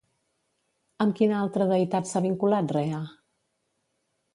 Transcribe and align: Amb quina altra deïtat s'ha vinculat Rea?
Amb 1.05 1.17
quina 1.21 1.37
altra 1.41 1.69
deïtat 1.75 2.13
s'ha 2.13 2.25
vinculat 2.29 2.77
Rea? 2.79 3.07